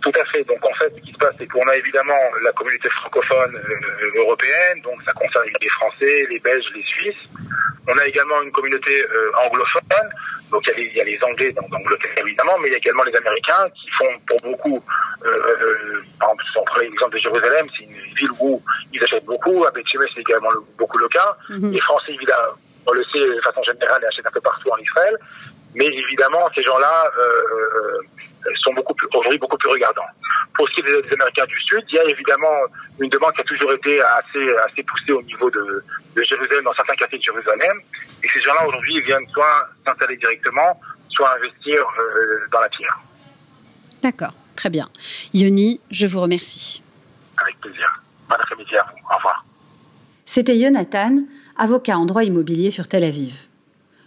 Tout 0.00 0.12
à 0.20 0.24
fait. 0.26 0.44
Donc 0.44 0.64
en 0.64 0.74
fait, 0.74 0.92
ce 0.96 1.00
qui 1.00 1.12
se 1.12 1.18
passe, 1.18 1.34
c'est 1.38 1.46
qu'on 1.46 1.66
a 1.68 1.76
évidemment 1.76 2.18
la 2.42 2.52
communauté 2.52 2.88
francophone 2.90 3.54
euh, 3.56 4.18
européenne, 4.18 4.80
donc 4.82 5.02
ça 5.04 5.12
concerne 5.12 5.44
les 5.60 5.68
Français, 5.68 6.26
les 6.30 6.38
Belges, 6.38 6.66
les 6.74 6.82
Suisses. 6.82 7.28
On 7.88 7.96
a 7.96 8.06
également 8.06 8.42
une 8.42 8.52
communauté 8.52 9.02
euh, 9.02 9.32
anglophone, 9.46 10.08
donc 10.50 10.62
il 10.66 10.70
y, 10.70 10.72
a 10.72 10.76
les, 10.76 10.86
il 10.86 10.96
y, 10.96 11.00
a 11.00 11.04
les, 11.04 11.18
Anglais 11.22 11.52
dans 11.52 11.66
l'Angleterre 11.70 12.10
évidemment, 12.18 12.58
mais 12.60 12.68
il 12.68 12.72
y 12.72 12.74
a 12.74 12.78
également 12.78 13.02
les 13.04 13.16
Américains 13.16 13.68
qui 13.74 13.90
font 13.90 14.18
pour 14.26 14.40
beaucoup, 14.40 14.82
euh, 15.24 15.28
euh 15.28 16.02
par 16.18 16.30
exemple, 16.30 16.44
si 16.52 16.58
on 16.58 16.64
prend 16.64 16.80
l'exemple 16.80 17.14
de 17.14 17.18
Jérusalem, 17.18 17.66
c'est 17.76 17.84
une 17.84 18.14
ville 18.14 18.30
où 18.40 18.62
ils 18.92 19.02
achètent 19.02 19.24
beaucoup, 19.24 19.64
à 19.64 19.70
Beth 19.70 19.86
c'est 19.90 20.20
également 20.20 20.50
beaucoup 20.78 20.98
le 20.98 21.08
cas. 21.08 21.36
Mm-hmm. 21.48 21.72
Les 21.72 21.80
Français, 21.80 22.12
évidemment, 22.12 22.54
on 22.86 22.92
le 22.92 23.04
sait 23.04 23.20
de 23.20 23.40
façon 23.42 23.62
générale, 23.62 24.00
ils 24.02 24.06
achètent 24.06 24.26
un 24.26 24.32
peu 24.32 24.40
partout 24.40 24.70
en 24.70 24.78
Israël, 24.78 25.16
mais 25.74 25.86
évidemment, 25.86 26.48
ces 26.54 26.62
gens-là 26.62 27.10
sont 28.62 28.72
beaucoup 28.74 28.94
plus, 28.94 29.08
aujourd'hui 29.12 29.38
beaucoup 29.38 29.56
plus 29.56 29.70
regardants. 29.70 30.10
Pour 30.54 30.68
ce 30.68 30.74
qui 30.74 30.80
est 30.80 31.02
des, 31.02 31.12
Américains 31.12 31.46
du 31.46 31.60
Sud, 31.60 31.84
il 31.88 31.94
y 31.94 31.98
a 31.98 32.04
évidemment 32.04 32.56
une 32.98 33.08
demande 33.08 33.32
qui 33.34 33.40
a 33.40 33.44
toujours 33.44 33.72
été 33.72 34.00
assez, 34.02 34.54
assez 34.66 34.82
poussée 34.82 35.12
au 35.12 35.22
niveau 35.22 35.50
de, 35.50 35.84
de 36.16 36.22
Jérusalem, 36.22 36.64
dans 36.64 36.74
certains 36.74 36.94
quartiers 36.94 37.18
de 37.18 37.24
Jérusalem. 37.24 37.80
Et 38.22 38.28
ces 38.28 38.40
gens-là, 38.42 38.66
aujourd'hui, 38.66 38.94
ils 38.94 39.04
viennent 39.04 39.28
soit 39.32 39.68
s'installer 39.86 40.16
directement, 40.16 40.80
soit 41.08 41.36
investir 41.36 41.80
euh, 41.98 42.46
dans 42.52 42.60
la 42.60 42.68
pierre. 42.68 42.98
D'accord, 44.02 44.34
très 44.56 44.70
bien. 44.70 44.88
Yoni, 45.34 45.80
je 45.90 46.06
vous 46.06 46.20
remercie. 46.20 46.82
Avec 47.42 47.58
plaisir. 47.60 48.02
Bon 48.28 48.36
après-midi 48.36 48.76
à 48.76 48.84
vous. 48.84 49.12
Au 49.12 49.16
revoir. 49.16 49.44
C'était 50.24 50.58
Jonathan, 50.60 51.16
avocat 51.58 51.98
en 51.98 52.06
droit 52.06 52.24
immobilier 52.24 52.70
sur 52.70 52.86
Tel 52.88 53.04
Aviv. 53.04 53.49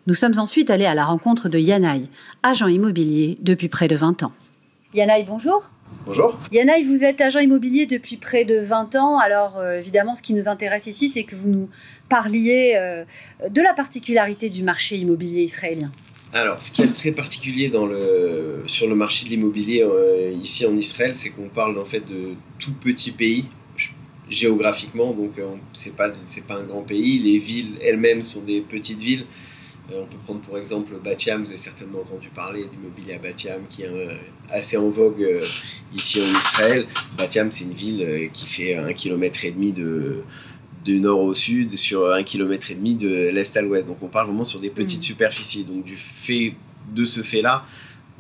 Nous 0.06 0.14
sommes 0.14 0.38
ensuite 0.38 0.70
allés 0.70 0.86
à 0.86 0.96
la 0.96 1.06
rencontre 1.06 1.48
de 1.48 1.58
Yanaï, 1.58 2.10
agent 2.44 2.68
immobilier 2.68 3.38
depuis 3.40 3.70
près 3.70 3.88
de 3.88 3.96
20 3.96 4.24
ans. 4.24 4.34
Yanaï, 4.94 5.24
bonjour. 5.26 5.72
Bonjour. 6.06 6.38
Yanaï, 6.52 6.84
vous 6.84 7.06
êtes 7.06 7.22
agent 7.22 7.40
immobilier 7.40 7.86
depuis 7.86 8.18
près 8.18 8.44
de 8.44 8.60
20 8.60 8.96
ans. 8.96 9.18
Alors 9.18 9.60
euh, 9.60 9.80
évidemment, 9.80 10.14
ce 10.14 10.22
qui 10.22 10.34
nous 10.34 10.50
intéresse 10.50 10.88
ici, 10.88 11.08
c'est 11.10 11.24
que 11.24 11.38
vous 11.38 11.48
nous 11.48 11.70
parliez 12.10 12.74
euh, 12.76 13.06
de 13.50 13.62
la 13.62 13.74
particularité 13.74 14.50
du 14.50 14.62
marché 14.62 14.98
immobilier 14.98 15.44
israélien. 15.44 15.90
Alors, 16.34 16.62
ce 16.62 16.72
qui 16.74 16.82
est 16.82 16.92
très 16.92 17.12
particulier 17.12 17.70
dans 17.70 17.86
le, 17.86 18.64
sur 18.68 18.90
le 18.90 18.96
marché 18.96 19.24
de 19.24 19.30
l'immobilier 19.30 19.84
euh, 19.84 20.32
ici 20.32 20.66
en 20.66 20.76
Israël, 20.76 21.16
c'est 21.16 21.30
qu'on 21.30 21.48
parle 21.48 21.80
en 21.80 21.86
fait 21.86 22.06
de 22.06 22.34
tout 22.60 22.74
petit 22.74 23.12
pays 23.12 23.46
géographiquement, 24.30 25.12
donc 25.12 25.34
c'est 25.74 25.96
pas 25.96 26.10
pas 26.10 26.56
un 26.56 26.64
grand 26.64 26.82
pays. 26.82 27.20
Les 27.20 27.38
villes 27.38 27.78
elles-mêmes 27.82 28.22
sont 28.22 28.42
des 28.42 28.62
petites 28.62 29.02
villes. 29.02 29.26
On 29.92 30.06
peut 30.06 30.18
prendre 30.26 30.42
pour 30.42 30.58
exemple 30.58 30.94
Batiam, 31.04 31.42
vous 31.42 31.50
avez 31.50 31.58
certainement 31.58 32.00
entendu 32.00 32.30
parler 32.30 32.66
d'immobilier 32.66 33.14
à 33.14 33.18
Batiam 33.18 33.62
qui 33.70 33.84
est 33.84 33.90
assez 34.50 34.78
en 34.78 34.90
vogue 34.90 35.28
ici 35.96 36.22
en 36.22 36.38
Israël. 36.38 36.86
Batiam, 37.18 37.52
c'est 37.52 37.66
une 37.66 37.74
ville 37.74 38.04
euh, 38.04 38.28
qui 38.32 38.48
fait 38.48 38.76
un 38.76 38.94
kilomètre 38.94 39.46
et 39.46 39.52
demi 39.52 39.72
de, 39.72 40.24
de 40.86 40.94
nord 41.00 41.22
au 41.22 41.34
sud 41.34 41.78
sur 41.78 42.12
un 42.12 42.24
kilomètre 42.24 42.72
et 42.72 42.76
demi 42.76 42.96
de 42.96 43.30
l'est 43.30 43.56
à 43.56 43.62
l'ouest. 43.62 43.88
Donc 43.88 43.98
on 44.02 44.08
parle 44.08 44.28
vraiment 44.28 44.44
sur 44.44 44.60
des 44.60 44.70
petites 44.70 45.00
mm. 45.00 45.04
superficies. 45.04 45.64
Donc 45.66 45.84
du 45.84 45.98
fait 45.98 46.54
de 46.94 47.06
ce 47.06 47.22
fait-là, 47.22 47.66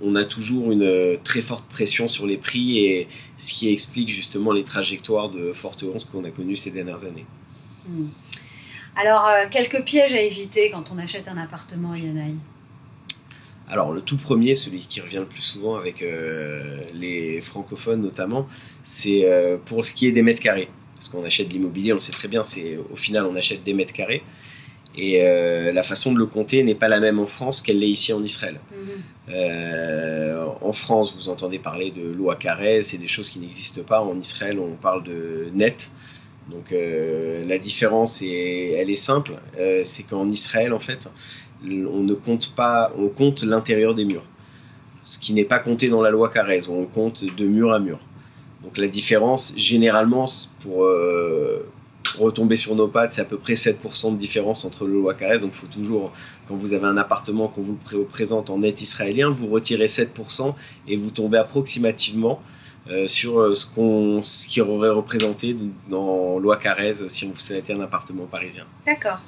on 0.01 0.15
a 0.15 0.25
toujours 0.25 0.71
une 0.71 0.83
euh, 0.83 1.17
très 1.23 1.41
forte 1.41 1.65
pression 1.67 2.07
sur 2.07 2.25
les 2.25 2.37
prix 2.37 2.79
et 2.79 3.07
ce 3.37 3.53
qui 3.53 3.69
explique 3.71 4.09
justement 4.09 4.51
les 4.51 4.63
trajectoires 4.63 5.29
de 5.29 5.51
forte 5.51 5.83
hausse 5.83 6.05
qu'on 6.05 6.23
a 6.23 6.29
connues 6.29 6.55
ces 6.55 6.71
dernières 6.71 7.05
années. 7.05 7.25
Mm. 7.87 8.05
Alors, 8.95 9.27
euh, 9.27 9.45
quelques 9.49 9.83
pièges 9.83 10.13
à 10.13 10.21
éviter 10.21 10.69
quand 10.71 10.91
on 10.93 10.97
achète 10.97 11.27
un 11.27 11.37
appartement 11.37 11.93
à 11.93 11.97
Yanaï 11.97 12.35
alors 13.69 13.91
le 13.93 14.01
tout 14.01 14.17
premier, 14.17 14.55
celui 14.55 14.79
qui 14.79 15.01
revient 15.01 15.17
le 15.17 15.25
plus 15.25 15.41
souvent 15.41 15.75
avec 15.75 16.01
euh, 16.01 16.81
les 16.93 17.39
francophones 17.39 18.01
notamment, 18.01 18.47
c'est 18.83 19.21
euh, 19.25 19.57
pour 19.63 19.85
ce 19.85 19.93
qui 19.93 20.07
est 20.07 20.11
des 20.11 20.21
mètres 20.21 20.41
carrés. 20.41 20.69
Parce 20.95 21.09
qu'on 21.09 21.23
achète 21.23 21.47
de 21.47 21.53
l'immobilier, 21.53 21.91
on 21.91 21.95
le 21.95 21.99
sait 21.99 22.11
très 22.11 22.27
bien, 22.27 22.43
c'est 22.43 22.77
au 22.91 22.95
final 22.95 23.25
on 23.25 23.35
achète 23.35 23.63
des 23.63 23.73
mètres 23.73 23.93
carrés. 23.93 24.23
Et 24.95 25.21
euh, 25.23 25.71
la 25.71 25.81
façon 25.81 26.13
de 26.13 26.19
le 26.19 26.27
compter 26.27 26.61
n'est 26.61 26.75
pas 26.75 26.87
la 26.87 26.99
même 26.99 27.19
en 27.19 27.25
France 27.25 27.61
qu'elle 27.61 27.79
l'est 27.79 27.89
ici 27.89 28.13
en 28.13 28.23
Israël. 28.23 28.59
Mhm. 28.71 29.33
en 30.61 30.73
France, 30.73 31.15
vous 31.15 31.29
entendez 31.29 31.57
parler 31.57 31.91
de 31.91 32.03
loi 32.03 32.35
carré, 32.35 32.81
c'est 32.81 32.97
des 32.97 33.07
choses 33.07 33.29
qui 33.29 33.39
n'existent 33.39 33.81
pas. 33.81 34.01
En 34.01 34.19
Israël, 34.19 34.59
on 34.59 34.75
parle 34.75 35.03
de 35.03 35.49
net. 35.53 35.91
Donc 36.49 36.71
la 36.71 37.57
différence, 37.57 38.21
elle 38.21 38.89
est 38.89 38.95
simple. 38.95 39.33
c'est 39.83 40.03
qu'en 40.03 40.29
Israël, 40.29 40.73
en 40.73 40.79
fait, 40.79 41.09
on 41.63 42.03
ne 42.03 42.13
compte 42.13 42.53
pas, 42.55 42.91
on 42.97 43.07
compte 43.07 43.43
l'intérieur 43.43 43.95
des 43.95 44.05
murs. 44.05 44.23
Ce 45.03 45.19
qui 45.19 45.33
n'est 45.33 45.45
pas 45.45 45.59
compté 45.59 45.89
dans 45.89 46.01
la 46.01 46.09
loi 46.09 46.29
Carrez, 46.29 46.67
on 46.69 46.85
compte 46.85 47.25
de 47.25 47.45
mur 47.45 47.73
à 47.73 47.79
mur. 47.79 47.99
Donc 48.63 48.77
la 48.77 48.87
différence, 48.87 49.53
généralement, 49.57 50.25
pour 50.61 50.85
euh, 50.85 51.69
retomber 52.17 52.55
sur 52.55 52.73
nos 52.75 52.87
pattes, 52.87 53.11
c'est 53.11 53.21
à 53.21 53.25
peu 53.25 53.37
près 53.37 53.53
7% 53.53 54.13
de 54.13 54.17
différence 54.17 54.63
entre 54.63 54.85
le 54.85 54.93
loi 54.93 55.13
Carrez. 55.13 55.39
Donc 55.39 55.51
il 55.53 55.57
faut 55.57 55.67
toujours, 55.67 56.13
quand 56.47 56.55
vous 56.55 56.73
avez 56.73 56.85
un 56.85 56.95
appartement 56.95 57.49
qu'on 57.49 57.61
vous 57.61 57.77
présente 58.09 58.49
en 58.49 58.59
net 58.59 58.81
israélien, 58.81 59.29
vous 59.29 59.47
retirez 59.47 59.87
7% 59.87 60.53
et 60.87 60.95
vous 60.95 61.09
tombez 61.09 61.37
approximativement 61.37 62.41
euh, 62.89 63.07
sur 63.07 63.39
euh, 63.39 63.53
ce, 63.53 63.65
qu'on, 63.65 64.21
ce 64.21 64.47
qui 64.47 64.59
aurait 64.61 64.89
représenté 64.89 65.55
dans 65.89 66.37
loi 66.39 66.57
Carrez 66.57 67.07
si 67.07 67.25
on 67.25 67.55
était 67.55 67.73
un 67.73 67.81
appartement 67.81 68.25
parisien. 68.25 68.65
D'accord. 68.85 69.19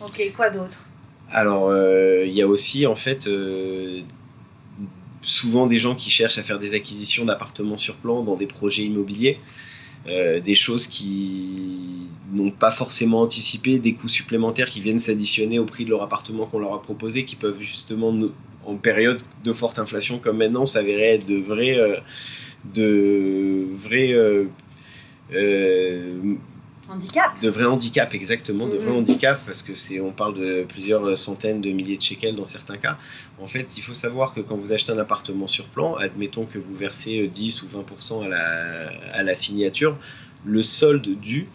Ok, 0.00 0.32
quoi 0.34 0.50
d'autre? 0.50 0.86
Alors, 1.30 1.68
euh, 1.68 2.24
il 2.26 2.32
y 2.32 2.42
a 2.42 2.48
aussi, 2.48 2.86
en 2.86 2.96
fait, 2.96 3.28
euh, 3.28 4.00
souvent 5.22 5.68
des 5.68 5.78
gens 5.78 5.94
qui 5.94 6.10
cherchent 6.10 6.38
à 6.38 6.42
faire 6.42 6.58
des 6.58 6.74
acquisitions 6.74 7.24
d'appartements 7.24 7.76
sur 7.76 7.94
plan 7.96 8.22
dans 8.22 8.34
des 8.34 8.46
projets 8.46 8.82
immobiliers, 8.82 9.38
euh, 10.08 10.40
des 10.40 10.56
choses 10.56 10.88
qui 10.88 12.08
n'ont 12.32 12.50
pas 12.50 12.72
forcément 12.72 13.20
anticipé, 13.20 13.78
des 13.78 13.94
coûts 13.94 14.08
supplémentaires 14.08 14.68
qui 14.68 14.80
viennent 14.80 14.98
s'additionner 14.98 15.58
au 15.60 15.64
prix 15.64 15.84
de 15.84 15.90
leur 15.90 16.02
appartement 16.02 16.46
qu'on 16.46 16.58
leur 16.58 16.74
a 16.74 16.82
proposé, 16.82 17.24
qui 17.24 17.36
peuvent 17.36 17.60
justement, 17.60 18.12
en 18.66 18.74
période 18.76 19.22
de 19.44 19.52
forte 19.52 19.78
inflation 19.78 20.18
comme 20.18 20.38
maintenant, 20.38 20.66
s'avérer 20.66 21.14
être 21.14 21.26
de 21.26 21.36
vrais... 21.36 22.02
de 22.64 23.66
vrais 23.74 24.14
Handicap. 26.90 27.40
De 27.40 27.48
vrais 27.48 27.66
handicaps, 27.66 28.14
exactement, 28.14 28.66
de 28.66 28.76
vrais 28.76 28.90
mhm. 28.90 28.98
handicaps, 28.98 29.40
parce 29.46 29.62
que 29.62 29.74
c'est, 29.74 30.00
on 30.00 30.10
parle 30.10 30.34
de 30.34 30.64
plusieurs 30.68 31.16
centaines 31.16 31.60
de 31.60 31.70
milliers 31.70 31.96
de 31.96 32.02
shekels 32.02 32.34
dans 32.34 32.44
certains 32.44 32.78
cas. 32.78 32.98
En 33.40 33.46
fait, 33.46 33.78
il 33.78 33.80
faut 33.80 33.92
savoir 33.92 34.34
que 34.34 34.40
quand 34.40 34.56
vous 34.56 34.72
achetez 34.72 34.90
un 34.90 34.98
appartement 34.98 35.46
sur 35.46 35.66
plan, 35.66 35.94
admettons 35.94 36.46
que 36.46 36.58
vous 36.58 36.74
versez 36.74 37.28
10 37.28 37.62
ou 37.62 37.66
20% 37.66 38.24
à 38.24 38.28
la, 38.28 38.88
à 39.12 39.22
la 39.22 39.34
signature, 39.36 39.96
le 40.44 40.64
solde 40.64 41.20
dû 41.20 41.46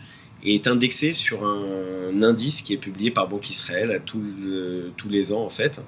est 0.45 0.67
indexé 0.67 1.12
sur 1.12 1.45
un 1.45 2.21
indice 2.21 2.62
qui 2.62 2.74
est 2.74 2.77
publié 2.77 3.12
par 3.12 3.27
Banque 3.27 3.50
Israël 3.50 3.91
à 3.91 4.00
tous 4.00 5.09
les 5.09 5.33
ans 5.33 5.43
en 5.43 5.50
fait. 5.50 5.81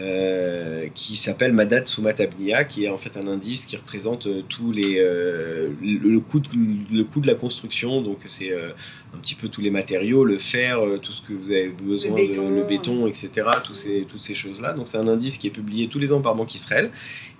Euh, 0.00 0.86
qui 0.94 1.16
s'appelle 1.16 1.52
Madat 1.52 1.84
Sumat 1.86 2.20
Abnia, 2.20 2.62
qui 2.62 2.84
est 2.84 2.88
en 2.88 2.96
fait 2.96 3.16
un 3.16 3.26
indice 3.26 3.66
qui 3.66 3.76
représente 3.76 4.28
euh, 4.28 4.42
tous 4.48 4.70
les, 4.70 4.98
euh, 4.98 5.70
le, 5.82 6.20
coût 6.20 6.38
de, 6.38 6.48
le 6.92 7.02
coût 7.02 7.20
de 7.20 7.26
la 7.26 7.34
construction. 7.34 8.00
Donc 8.00 8.18
c'est 8.26 8.52
un 8.52 9.18
petit 9.18 9.34
peu 9.34 9.48
tous 9.48 9.60
les 9.60 9.70
matériaux, 9.70 10.24
le 10.24 10.38
fer, 10.38 10.78
tout 11.02 11.10
ce 11.10 11.20
que 11.22 11.32
vous 11.32 11.50
avez 11.50 11.68
besoin, 11.68 12.16
le 12.16 12.28
béton, 12.28 12.50
le 12.50 12.64
béton 12.64 13.06
etc. 13.08 13.48
Tous 13.64 13.74
ces, 13.74 14.02
toutes 14.02 14.20
ces 14.20 14.36
choses-là. 14.36 14.72
Donc 14.72 14.86
c'est 14.86 14.98
un 14.98 15.08
indice 15.08 15.36
qui 15.36 15.48
est 15.48 15.50
publié 15.50 15.88
tous 15.88 15.98
les 15.98 16.12
ans 16.12 16.20
par 16.20 16.36
Banque 16.36 16.54
Israël. 16.54 16.92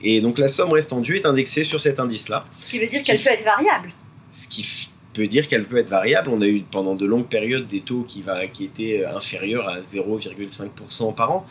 Et 0.03 0.21
donc 0.21 0.39
la 0.39 0.49
somme 0.49 0.73
restante 0.73 1.03
due 1.03 1.17
est 1.17 1.27
indexée 1.27 1.63
sur 1.63 1.79
cet 1.79 2.01
indice-là. 2.01 2.45
Ce 2.59 2.69
qui 2.69 2.81
veut 2.81 2.89
dire 2.89 3.05
qu'elle 3.05 3.21
peut 3.21 3.31
être 3.31 3.45
variable. 3.45 3.93
Ce 4.33 4.49
qui 4.49 4.89
peut 5.13 5.29
dire 5.29 5.47
qu'elle 5.47 5.65
peut 5.65 5.77
être 5.77 5.91
variable. 5.91 6.29
On 6.33 6.43
a 6.43 6.47
eu 6.49 6.65
pendant 6.69 6.97
de 6.97 7.07
longues 7.07 7.29
périodes 7.29 7.69
des 7.69 7.81
taux 7.81 8.03
qui, 8.03 8.21
va, 8.21 8.49
qui 8.49 8.65
étaient 8.65 9.05
inférieurs 9.05 9.69
à 9.69 9.79
0,5% 9.79 11.15
par 11.15 11.31
an. 11.31 11.47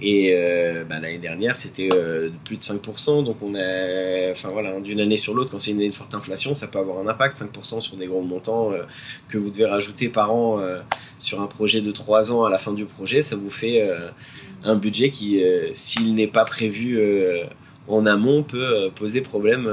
Et 0.00 0.32
euh, 0.32 0.84
bah, 0.84 0.98
l'année 0.98 1.18
dernière, 1.18 1.54
c'était 1.54 1.88
euh, 1.92 2.30
plus 2.44 2.56
de 2.56 2.62
5%. 2.62 3.24
Donc, 3.24 3.36
on 3.42 3.54
a, 3.54 4.30
enfin 4.30 4.48
voilà, 4.50 4.80
d'une 4.80 5.00
année 5.00 5.16
sur 5.16 5.34
l'autre, 5.34 5.50
quand 5.50 5.60
c'est 5.60 5.70
une 5.70 5.78
année 5.78 5.90
de 5.90 5.94
forte 5.94 6.14
inflation, 6.14 6.54
ça 6.54 6.66
peut 6.66 6.78
avoir 6.78 6.98
un 6.98 7.06
impact. 7.06 7.36
5% 7.36 7.80
sur 7.80 7.96
des 7.96 8.06
grands 8.06 8.22
montants 8.22 8.72
euh, 8.72 8.82
que 9.28 9.38
vous 9.38 9.50
devez 9.50 9.66
rajouter 9.66 10.08
par 10.08 10.32
an 10.32 10.60
sur 11.18 11.40
un 11.40 11.46
projet 11.46 11.80
de 11.80 11.92
3 11.92 12.32
ans 12.32 12.44
à 12.44 12.50
la 12.50 12.58
fin 12.58 12.72
du 12.72 12.84
projet, 12.84 13.20
ça 13.20 13.36
vous 13.36 13.50
fait 13.50 13.88
un 14.64 14.74
budget 14.74 15.10
qui, 15.10 15.42
s'il 15.72 16.14
n'est 16.14 16.26
pas 16.26 16.44
prévu 16.44 17.00
en 17.88 18.06
amont, 18.06 18.42
peut 18.42 18.90
poser 18.94 19.20
problème 19.20 19.68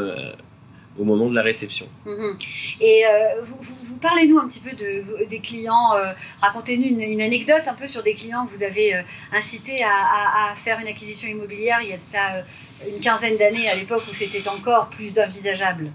au 0.99 1.03
moment 1.03 1.29
de 1.29 1.35
la 1.35 1.41
réception. 1.41 1.87
Mhm. 2.05 2.37
Et 2.79 3.03
euh, 3.05 3.41
vous, 3.43 3.97
parlez-nous 3.97 4.39
un 4.39 4.47
petit 4.47 4.59
peu 4.59 4.75
de, 4.75 5.25
des 5.25 5.39
clients, 5.39 5.95
euh, 5.95 6.11
racontez-nous 6.41 6.99
une, 6.99 7.21
anecdote 7.21 7.63
un 7.67 7.73
peu 7.73 7.87
sur 7.87 8.03
des 8.03 8.13
clients 8.13 8.45
que 8.45 8.55
vous 8.55 8.63
avez 8.63 8.95
euh, 8.95 9.01
incités 9.31 9.83
à, 9.83 10.53
faire 10.55 10.79
une 10.79 10.87
acquisition 10.87 11.29
immobilière 11.29 11.79
il 11.81 11.89
y 11.89 11.93
a 11.93 11.99
ça 11.99 12.43
une 12.87 12.99
quinzaine 12.99 13.37
d'années 13.37 13.67
à 13.69 13.75
l'époque 13.75 14.01
où 14.09 14.13
c'était 14.13 14.47
encore 14.47 14.89
plus 14.89 15.17
envisageable. 15.17 15.91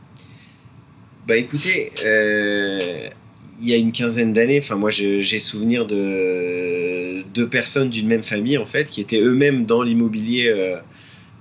Bah 1.26 1.36
écoutez, 1.36 1.92
il 2.02 3.68
y 3.68 3.74
a 3.74 3.76
une 3.76 3.92
quinzaine 3.92 4.32
d'années, 4.32 4.60
enfin 4.62 4.76
moi 4.76 4.90
j'ai 4.90 5.38
souvenir 5.38 5.86
de 5.86 7.22
deux 7.34 7.48
personnes 7.48 7.90
d'une 7.90 8.06
même 8.06 8.22
famille 8.22 8.58
en 8.58 8.66
fait 8.66 8.88
qui 8.88 9.00
étaient 9.00 9.20
eux-mêmes 9.20 9.66
dans 9.66 9.82
l'immobilier 9.82 10.76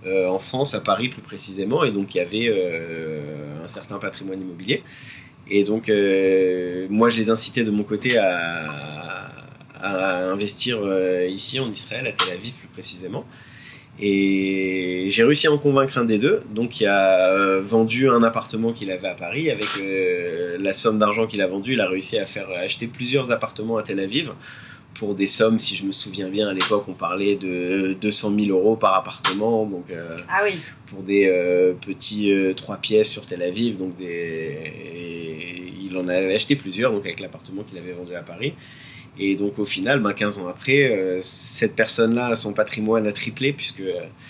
euh, 0.05 0.27
en 0.27 0.39
France, 0.39 0.75
à 0.75 0.81
Paris 0.81 1.09
plus 1.09 1.21
précisément, 1.21 1.83
et 1.83 1.91
donc 1.91 2.13
il 2.13 2.19
y 2.19 2.21
avait 2.21 2.47
euh, 2.49 3.63
un 3.63 3.67
certain 3.67 3.97
patrimoine 3.97 4.39
immobilier. 4.39 4.83
Et 5.49 5.63
donc, 5.63 5.89
euh, 5.89 6.87
moi, 6.89 7.09
je 7.09 7.17
les 7.17 7.29
incitais 7.31 7.63
de 7.63 7.71
mon 7.71 7.83
côté 7.83 8.17
à, 8.17 9.31
investir 9.83 10.79
ici 11.29 11.59
en 11.59 11.69
Israël, 11.69 12.07
à 12.07 12.11
Tel 12.11 12.31
Aviv 12.31 12.53
plus 12.53 12.67
précisément. 12.69 13.23
Et 13.99 15.07
j'ai 15.11 15.23
réussi 15.23 15.45
à 15.45 15.51
en 15.51 15.59
convaincre 15.59 15.99
un 15.99 16.05
des 16.05 16.17
deux, 16.17 16.41
donc 16.49 16.81
il 16.81 16.87
a 16.87 17.59
vendu 17.59 18.09
un 18.09 18.23
appartement 18.23 18.73
qu'il 18.73 18.89
avait 18.89 19.09
à 19.09 19.13
Paris. 19.13 19.51
Avec 19.51 19.67
la 20.59 20.73
somme 20.73 20.97
d'argent 20.97 21.27
qu'il 21.27 21.39
a 21.41 21.47
vendu, 21.47 21.73
il 21.73 21.81
a 21.81 21.87
réussi 21.87 22.17
à 22.17 22.25
faire 22.25 22.49
acheter 22.49 22.87
plusieurs 22.87 23.31
appartements 23.31 23.77
à 23.77 23.83
Tel 23.83 23.99
Aviv 23.99 24.31
pour 24.95 25.13
des 25.13 25.27
sommes, 25.27 25.59
si 25.59 25.75
je 25.75 25.85
me 25.85 25.91
souviens 25.91 26.29
bien, 26.29 26.47
à 26.47 26.53
l'époque, 26.53 26.85
on 26.87 26.93
parlait 26.93 27.35
de 27.35 27.95
200 27.99 28.33
000 28.37 28.57
euros 28.57 28.75
par 28.75 28.95
appartement. 28.95 29.65
Donc, 29.65 29.89
euh, 29.91 30.17
ah 30.29 30.41
oui. 30.43 30.53
Pour 30.87 31.03
des 31.03 31.27
euh, 31.27 31.73
petits 31.73 32.31
euh, 32.31 32.53
trois 32.53 32.77
pièces 32.77 33.09
sur 33.09 33.25
Tel 33.25 33.41
Aviv. 33.43 33.77
Donc 33.77 33.97
des... 33.97 34.71
il 35.81 35.95
en 35.97 36.07
avait 36.07 36.33
acheté 36.33 36.55
plusieurs 36.55 36.91
donc 36.91 37.05
avec 37.05 37.19
l'appartement 37.19 37.63
qu'il 37.63 37.77
avait 37.77 37.91
vendu 37.91 38.15
à 38.15 38.21
Paris. 38.21 38.53
Et 39.17 39.35
donc 39.35 39.59
au 39.59 39.65
final, 39.65 39.99
ben, 40.01 40.13
15 40.13 40.39
ans 40.39 40.47
après, 40.47 41.17
cette 41.21 41.75
personne-là, 41.75 42.35
son 42.35 42.53
patrimoine 42.53 43.07
a 43.07 43.11
triplé 43.11 43.53
puisque 43.53 43.83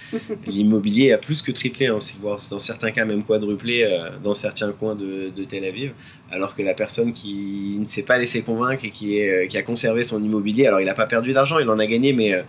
l'immobilier 0.48 1.12
a 1.12 1.18
plus 1.18 1.42
que 1.42 1.52
triplé, 1.52 1.88
hein, 1.88 1.98
voire 2.22 2.40
dans 2.52 2.60
certains 2.60 2.92
cas 2.92 3.06
même 3.06 3.24
quadruplé 3.24 3.88
dans 4.24 4.34
certains 4.34 4.72
coins 4.72 4.96
de, 4.96 5.32
de 5.36 5.44
Tel 5.44 5.66
Aviv 5.66 5.94
alors 6.32 6.56
que 6.56 6.62
la 6.64 6.74
personne 6.74 7.14
qui 7.14 7.78
ne 7.80 7.86
s'est 7.86 8.04
pas 8.04 8.18
laissé 8.18 8.42
convaincre 8.42 8.84
et 8.86 8.90
qui, 8.90 9.18
est, 9.18 9.30
euh, 9.30 9.48
qui 9.48 9.58
a 9.58 9.64
conservé 9.64 10.04
son 10.04 10.24
immobilier, 10.24 10.68
alors 10.68 10.82
il 10.82 10.86
n'a 10.86 10.94
pas 10.94 11.06
perdu 11.06 11.34
d'argent, 11.34 11.60
il 11.60 11.70
en 11.70 11.80
a 11.80 11.86
gagné, 11.86 12.14
mais 12.14 12.34
euh, 12.34 12.42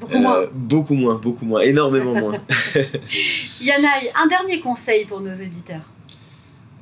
beaucoup, 0.00 0.18
moins. 0.18 0.36
Euh, 0.38 0.46
beaucoup 0.52 0.94
moins, 0.94 1.14
beaucoup 1.14 1.44
moins, 1.44 1.60
énormément 1.60 2.14
moins. 2.14 2.34
Yanaï, 3.60 4.10
un 4.20 4.26
dernier 4.26 4.60
conseil 4.60 5.04
pour 5.04 5.20
nos 5.20 5.32
éditeurs 5.32 5.82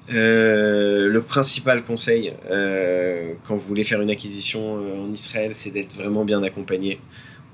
le 0.08 1.18
principal 1.20 1.84
conseil 1.84 2.32
quand 3.46 3.56
vous 3.56 3.66
voulez 3.66 3.84
faire 3.84 4.00
une 4.00 4.10
acquisition 4.10 5.04
en 5.04 5.10
Israël, 5.10 5.50
c'est 5.54 5.70
d'être 5.70 5.94
vraiment 5.94 6.24
bien 6.24 6.42
accompagné, 6.42 7.00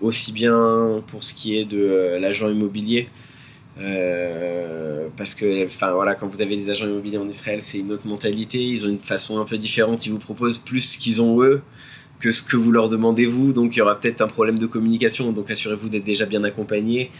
aussi 0.00 0.32
bien 0.32 1.02
pour 1.06 1.24
ce 1.24 1.34
qui 1.34 1.58
est 1.58 1.64
de 1.64 2.16
l'agent 2.20 2.48
immobilier, 2.50 3.08
euh, 3.80 5.08
parce 5.16 5.34
que, 5.34 5.66
enfin 5.66 5.92
voilà, 5.92 6.14
quand 6.14 6.26
vous 6.26 6.42
avez 6.42 6.56
les 6.56 6.70
agents 6.70 6.86
immobiliers 6.86 7.18
en 7.18 7.28
Israël, 7.28 7.60
c'est 7.60 7.78
une 7.78 7.92
autre 7.92 8.06
mentalité. 8.06 8.62
Ils 8.62 8.86
ont 8.86 8.88
une 8.88 8.98
façon 8.98 9.40
un 9.40 9.44
peu 9.44 9.58
différente. 9.58 10.06
Ils 10.06 10.12
vous 10.12 10.18
proposent 10.18 10.58
plus 10.58 10.80
ce 10.80 10.98
qu'ils 10.98 11.22
ont 11.22 11.42
eux 11.42 11.62
que 12.20 12.30
ce 12.30 12.42
que 12.42 12.56
vous 12.56 12.70
leur 12.70 12.88
demandez 12.88 13.26
vous. 13.26 13.52
Donc 13.52 13.74
il 13.74 13.80
y 13.80 13.82
aura 13.82 13.98
peut-être 13.98 14.20
un 14.20 14.28
problème 14.28 14.58
de 14.58 14.66
communication. 14.66 15.32
Donc 15.32 15.50
assurez-vous 15.50 15.88
d'être 15.88 16.04
déjà 16.04 16.26
bien 16.26 16.44
accompagné 16.44 17.10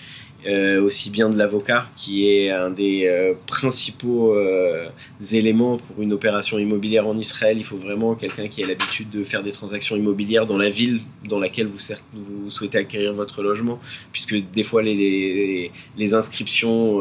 euh, 0.46 0.82
aussi 0.82 1.10
bien 1.10 1.30
de 1.30 1.38
l'avocat, 1.38 1.86
qui 1.96 2.28
est 2.28 2.50
un 2.50 2.70
des 2.70 3.06
euh, 3.06 3.32
principaux 3.46 4.34
euh, 4.34 4.86
éléments 5.32 5.78
pour 5.78 6.02
une 6.02 6.12
opération 6.12 6.58
immobilière 6.58 7.06
en 7.06 7.16
Israël. 7.16 7.56
Il 7.56 7.64
faut 7.64 7.76
vraiment 7.76 8.14
quelqu'un 8.14 8.48
qui 8.48 8.60
ait 8.60 8.66
l'habitude 8.66 9.08
de 9.10 9.24
faire 9.24 9.42
des 9.42 9.52
transactions 9.52 9.96
immobilières 9.96 10.44
dans 10.44 10.58
la 10.58 10.68
ville 10.68 11.00
dans 11.28 11.38
laquelle 11.38 11.66
vous, 11.66 12.50
souhaitez 12.50 12.78
acquérir 12.78 13.14
votre 13.14 13.42
logement, 13.42 13.80
puisque 14.12 14.34
des 14.34 14.62
fois 14.62 14.82
les, 14.82 15.70
inscriptions 16.12 17.00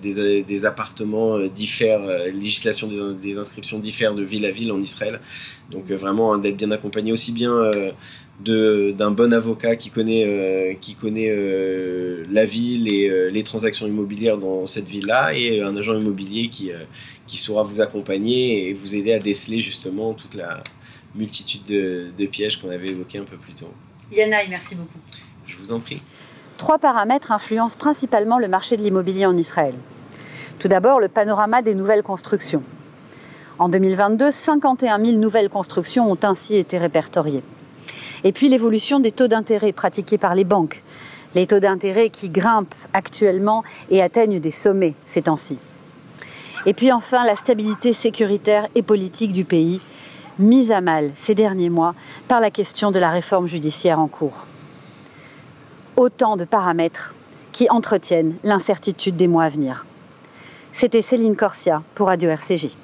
des, 0.00 0.64
appartements 0.64 1.38
diffèrent, 1.48 2.00
la 2.00 2.28
législation 2.28 2.86
des, 2.86 3.14
des, 3.20 3.38
inscriptions 3.38 3.78
diffèrent 3.78 4.14
de 4.14 4.22
ville 4.22 4.46
à 4.46 4.50
ville 4.50 4.72
en 4.72 4.80
Israël. 4.80 5.20
Donc 5.70 5.90
vraiment 5.90 6.38
d'être 6.38 6.56
bien 6.56 6.70
accompagné 6.70 7.12
aussi 7.12 7.32
bien 7.32 7.70
d'un 8.42 9.10
bon 9.10 9.32
avocat 9.32 9.76
qui 9.76 9.90
connaît, 9.90 10.24
euh, 10.26 10.74
qui 10.80 10.94
connaît 10.94 11.28
euh, 11.28 12.24
la 12.30 12.44
ville 12.44 12.92
et 12.92 13.08
euh, 13.08 13.30
les 13.30 13.42
transactions 13.42 13.86
immobilières 13.86 14.38
dans 14.38 14.66
cette 14.66 14.88
ville-là, 14.88 15.34
et 15.34 15.60
un 15.60 15.76
agent 15.76 15.98
immobilier 15.98 16.48
qui, 16.48 16.72
qui 17.26 17.36
saura 17.36 17.62
vous 17.62 17.80
accompagner 17.80 18.68
et 18.68 18.72
vous 18.72 18.96
aider 18.96 19.12
à 19.12 19.18
déceler 19.18 19.60
justement 19.60 20.14
toute 20.14 20.34
la 20.34 20.62
multitude 21.14 21.64
de, 21.64 22.26
pièges 22.26 22.60
qu'on 22.60 22.70
avait 22.70 22.88
évoqués 22.88 23.18
un 23.18 23.24
peu 23.24 23.36
plus 23.36 23.54
tôt. 23.54 23.72
Yanaï, 24.12 24.48
merci 24.48 24.74
beaucoup. 24.74 24.98
Je 25.46 25.56
vous 25.56 25.72
en 25.72 25.80
prie. 25.80 26.00
Trois 26.56 26.78
paramètres 26.78 27.32
influencent 27.32 27.76
principalement 27.76 28.38
le 28.38 28.48
marché 28.48 28.76
de 28.76 28.82
l'immobilier 28.82 29.26
en 29.26 29.36
Israël. 29.36 29.74
Tout 30.58 30.68
d'abord, 30.68 31.00
le 31.00 31.08
panorama 31.08 31.62
des 31.62 31.74
nouvelles 31.74 32.02
constructions. 32.02 32.62
En 33.58 33.68
2022, 33.68 34.30
51 34.30 34.98
000 34.98 35.18
nouvelles 35.18 35.48
constructions 35.48 36.10
ont 36.10 36.18
ainsi 36.22 36.56
été 36.56 36.78
répertoriées. 36.78 37.42
Et 38.24 38.32
puis 38.32 38.48
l'évolution 38.48 39.00
des 39.00 39.12
taux 39.12 39.28
d'intérêt 39.28 39.72
pratiqués 39.72 40.18
par 40.18 40.34
les 40.34 40.44
banques. 40.44 40.82
Les 41.34 41.46
taux 41.46 41.60
d'intérêt 41.60 42.10
qui 42.10 42.28
grimpent 42.28 42.74
actuellement 42.92 43.62
et 43.90 44.02
atteignent 44.02 44.40
des 44.40 44.50
sommets 44.50 44.94
ces 45.04 45.22
temps-ci. 45.22 45.58
Et 46.66 46.74
puis 46.74 46.92
enfin 46.92 47.24
la 47.24 47.36
stabilité 47.36 47.92
sécuritaire 47.92 48.68
et 48.74 48.82
politique 48.82 49.32
du 49.32 49.44
pays, 49.44 49.80
mise 50.38 50.72
à 50.72 50.80
mal 50.80 51.10
ces 51.14 51.34
derniers 51.34 51.70
mois 51.70 51.94
par 52.28 52.40
la 52.40 52.50
question 52.50 52.90
de 52.90 52.98
la 52.98 53.10
réforme 53.10 53.46
judiciaire 53.46 53.98
en 53.98 54.08
cours. 54.08 54.46
Autant 55.96 56.36
de 56.36 56.44
paramètres 56.44 57.14
qui 57.52 57.68
entretiennent 57.70 58.36
l'incertitude 58.44 59.16
des 59.16 59.28
mois 59.28 59.44
à 59.44 59.48
venir. 59.48 59.86
C'était 60.72 61.02
Céline 61.02 61.36
Corsia 61.36 61.82
pour 61.94 62.08
Radio 62.08 62.30
RCJ. 62.30 62.76